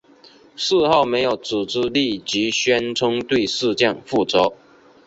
[0.55, 4.51] 事后没有组织立即宣称对事件负责。